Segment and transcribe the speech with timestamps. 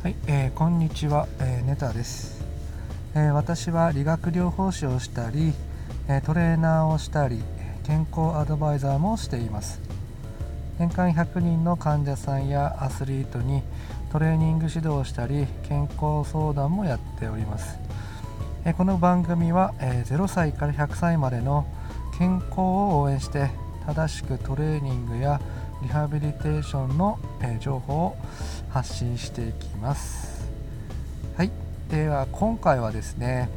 [0.00, 2.44] はい、えー、こんにちは、えー、ネタです、
[3.16, 5.52] えー、私は理学療法士をしたり、
[6.08, 7.42] えトレーナーをしたり
[7.82, 9.80] 健康アドバイザーもしています。
[10.78, 13.64] 年間100人の患者さんやアスリートに
[14.12, 17.76] トレーニング指導をしたり健康相談もやっております、
[18.64, 21.66] えこの番組は、え0歳から100歳までの
[22.16, 23.50] 健康を応援して
[23.84, 25.40] 正しくトレーニングや
[25.82, 28.16] リハビリテーションの、え情報を
[28.70, 30.48] 発信していきます。
[31.36, 31.50] はい。
[31.90, 33.48] では今回はですね、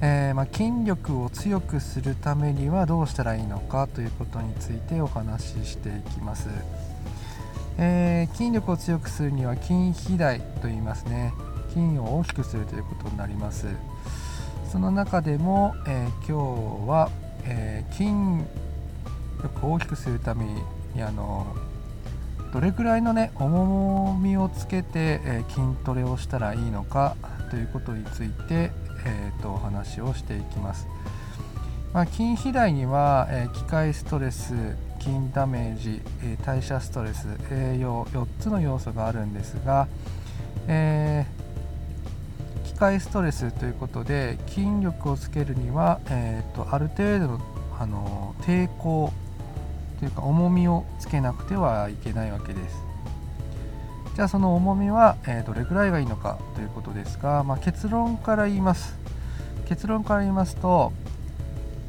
[0.00, 6.48] えー、まあ、筋力を強くするためにはどうしたらいいのかということについてお話ししていきます、
[7.78, 11.32] えー、筋力を強くするには筋肥大と言いますね。
[11.68, 13.66] 筋を大きくするということになります。
[14.70, 17.10] その中でも、えー、今日は、
[17.44, 18.10] え筋
[19.42, 20.44] 力を大きくするため
[20.94, 21.46] にあの
[22.54, 27.16] どれくらいのね重みをつけて、え筋トレをしたらいいのか
[27.50, 28.70] ということについて、
[29.04, 30.86] えーと、お話をしていきます、
[31.92, 34.54] まあ、筋肥大には、え機械ストレス
[35.00, 39.88] 筋ダメージ、え代謝ストレス栄養4つの要素があるんですが、
[40.68, 47.40] えー、機械ストレスということで筋力をつけるには、えーとある程度の
[47.80, 49.12] あの抵抗
[50.04, 52.76] というか重みをつけなくてはいけないわけです。
[54.14, 58.98] じゃあその重みは、えどれくらいがいいのかということですが、まあ、結論から言います。
[59.66, 60.92] 結論から言いますと、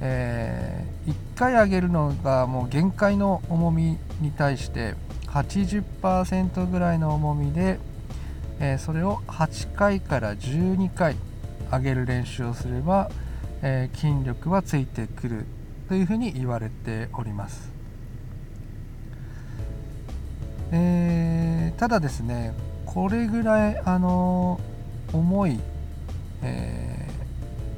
[0.00, 4.94] えー、1回上げるのがもう限界の重みに対して
[5.26, 7.78] 80%ぐらいの重みで、
[8.58, 11.14] えー、それを8回から12回
[11.70, 13.10] 上げる練習をすれば、
[13.60, 15.44] えー、筋力はついてくる
[15.90, 17.76] というふうに言われております。
[20.72, 24.60] えー、ただですねこれぐらいあの
[25.12, 25.60] 重い、
[26.42, 27.08] え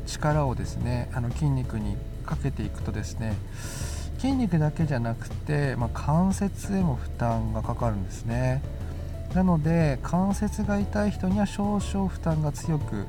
[0.06, 1.96] ー、力をですねあの筋肉に
[2.26, 3.34] かけていくとですね
[4.18, 8.62] 筋肉だけじゃなくて、まあ、関節へも負担がかかるんですね。
[9.34, 13.06] なので関節が痛い人には少々負担が強く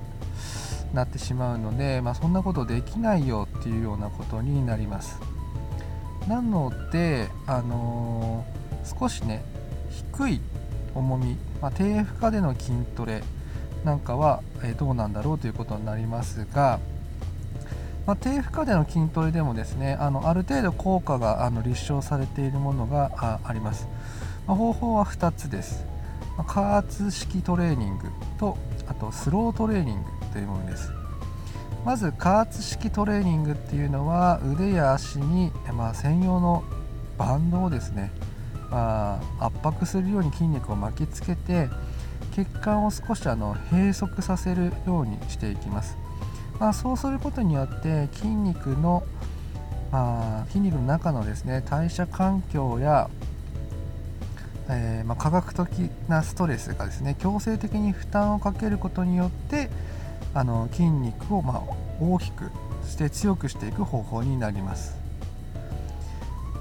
[0.94, 5.20] なってしまうので、まあ、そんなことできないよっていうようなことになります。
[6.28, 9.44] なので、あのー、少しね
[9.92, 10.42] 低い
[10.96, 13.24] 重み、まあ、低負荷での筋トレ
[13.84, 16.80] なんかは、えどうなんだろうということになりますが、
[18.06, 23.88] まあ、低負荷での筋トレでもですねあのある程度効果があの立証されているものがあります、
[24.48, 25.86] まあ、方法は2つです、
[26.38, 28.10] ま加圧式トレーニング
[28.40, 30.92] とあとスロートレーニングというものです。
[31.86, 36.64] まず加圧式トレーニングっていうのは腕や足に、ま、専用の
[37.18, 38.12] バンドをですね
[38.72, 41.70] あ、圧迫するように筋肉を巻きつけて
[42.34, 45.98] 血管を少しあの閉塞させるようにしていきます、
[46.60, 49.04] まあ、そうすることによって筋肉の、
[49.92, 53.10] あ、筋肉の中のですね代謝環境や、
[54.70, 59.70] えー、まあ、科学的なストレスがですね強制的に負担をかけることによって
[60.34, 61.62] あの筋肉をま
[62.00, 62.50] 大きく
[62.88, 65.01] して強くしていく方法になります。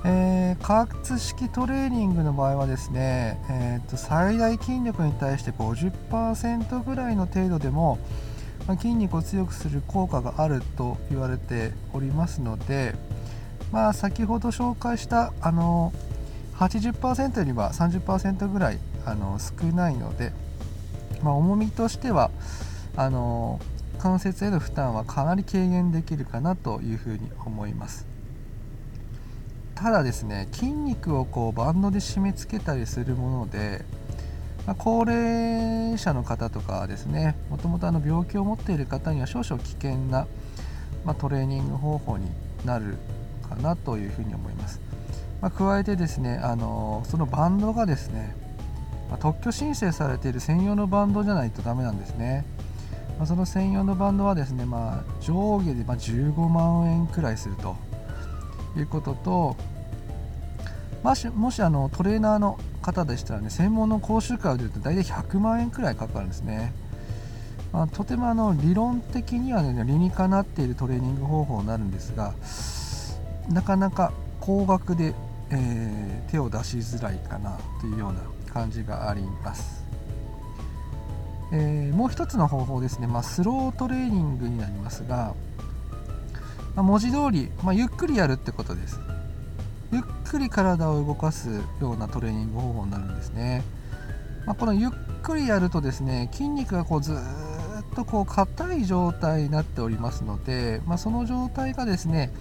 [0.04, 7.98] えー、加圧式トレーニングの場合はですね、えーと、最大筋力に対して50%ぐらいの程度でも、
[8.66, 12.94] まあ、筋肉を強くする効果があると言われておりますので、
[13.72, 15.92] まあ、先ほど紹介したあの
[16.54, 20.32] 80%よりは30%ぐらいあの少ないので、
[21.22, 22.30] まあ、重みとしては
[22.96, 23.60] あの
[23.98, 28.06] 関節への負担はかなり軽減できるかなというふうに思います。
[29.80, 33.82] ただですね筋肉をこうバンドで締め付けたりするもので、
[34.66, 40.26] まあ、高齢者の方とかですねもともと病気を持っている方には少々危険な、
[41.06, 42.30] まあ、トレーニング方法に
[42.66, 42.98] なる
[43.48, 44.82] かなというふうに思います、
[45.40, 48.36] まあ、加えてですねあのそのバンドがですね、
[49.10, 52.44] ま特許申請されている専用のバンドじゃないとダメなんですね。
[53.18, 57.76] まその専用のバンドはですね、まあ、上下で15万円くらいすると。
[58.76, 59.56] いうことと、
[61.02, 66.72] もしもしあのトレーナーの方でしたらね専門の講習会を出ると大体100万円くらいかかるんですね、
[67.72, 72.34] まあ、とてもあの理論的には、ね、理にかなっているトレーニング方法になるんですが
[73.48, 75.14] なかなか高額で、
[75.50, 78.20] えー、手を出しづらいかなというような
[78.52, 79.84] 感じがあります、
[81.52, 85.34] えー、もう一つの方法ですね、まあ、スロートレーニングになりますが
[86.74, 89.00] まあ、文字通り、まあ、ゆっくりやるってことです
[89.92, 91.48] ゆっくり体を動かす
[91.80, 93.64] ようなトレーニング方法になるんですね、
[94.46, 94.90] まあ、このゆっ
[95.22, 97.16] くりやるとですね筋肉がこうずっ
[97.94, 102.32] とこう硬い状態になっておりますので、まあ、その状態がですね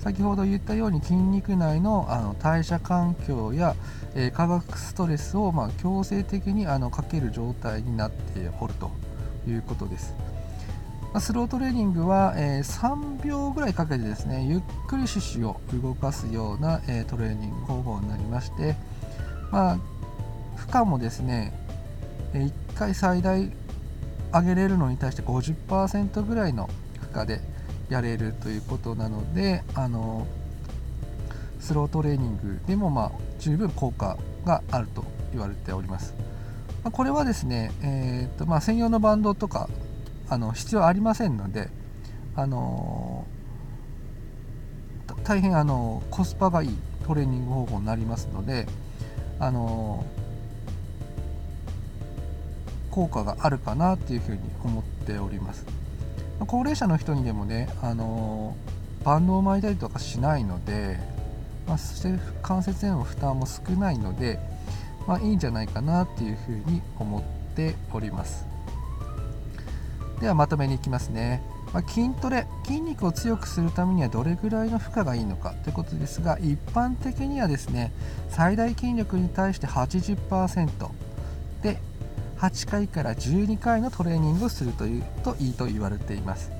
[0.00, 3.76] 先ほど言ったように筋肉内のあの代謝環境や、
[4.14, 8.90] えー、化学ストレスをまあ強制的にあのかける状態になっておると
[9.46, 10.14] いうことです。
[11.12, 18.76] まスロートレーニングは、え、3秒ぐらいかけてですねゆっくり四肢を動かすような、え、トレーニング方法になりまして、
[19.50, 19.78] まあ、
[20.54, 21.52] 負荷もですね
[22.32, 23.50] 1回最大
[24.32, 26.68] 上げれるのに対して50%ぐらいの
[27.00, 27.40] 負荷で
[27.88, 30.28] やれるということなのであの
[31.58, 36.14] スロートレーニングでも、まあ、十分効果があると言われております。
[36.92, 39.68] これはですね、えーとまあ、専用のバンドとか
[40.30, 41.68] あの必要ありませんので、
[42.36, 43.26] あの
[45.24, 48.66] 大変あのコスパがいいトレーニング方法になりますので、
[49.38, 50.06] あの
[52.90, 55.66] 効果があるかなっていうふうに思っております。
[56.46, 58.56] 高齢者の人にでもね、あの
[59.04, 60.98] バンドを巻いたりとかしないので、
[61.66, 64.38] まあ、そして関節への負担も少ないので、
[65.06, 67.22] まあ、いいんじゃないかなっていうふうに思っ
[67.54, 68.49] ております
[70.20, 77.92] ではまとめにいきますね、まあ、筋トレ筋肉を強くするためにはどれぐらいの負荷がいいのかということですが一般的にはですね
[78.28, 80.90] 最大筋力に対して80%
[81.62, 81.78] で
[82.38, 86.50] 8回から12回のトレーニングをするというといいと言われています。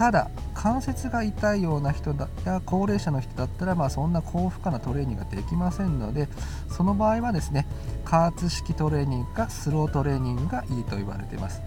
[0.00, 6.26] ただ関節が痛いような人だや高齢者の人だったら、まあ、そんな高負荷なトレーニングができませんので
[6.70, 7.66] その場合はですね
[8.06, 11.60] 加圧式トレーニングかスロートレーニングがいいと言われています。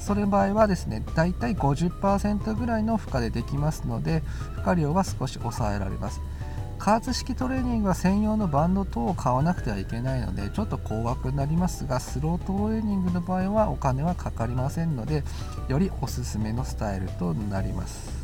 [0.00, 4.20] それ場合はですねだいたい50%ぐらいの負荷でできますので
[4.64, 6.20] 負荷量は少し抑えられます
[6.78, 15.22] 加圧式トレーニングは専用のバンド等を買わなくてはいけないのでちょっと高額になりますがスロートレーニングの場合はお金はかかりませんので
[15.68, 18.18] よりおすすめのスタイルとなります。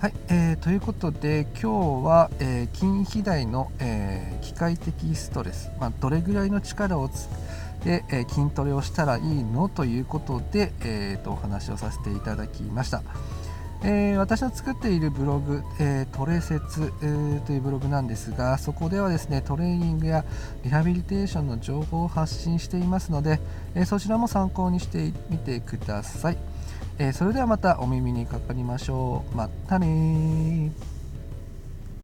[0.00, 7.26] はい、えー、ということで今日は、えー、筋肥大の、えー、機械的ストレス、まあ、どれぐらいの力をつ
[7.84, 13.02] で、え筋トレをしたらいいのということで、えーとお話をさせていただきました。
[13.86, 20.24] えー、私の作っているブログ、えー、トレセツ、えー、というブログなんですがそこではですねトレーニングや
[20.64, 23.40] リハビリテーションの情報を発信していますので、
[23.74, 26.38] えそちらも参考にしてみてください、
[26.98, 29.36] えそれではまたお耳にかかりましょう。
[29.36, 30.72] またね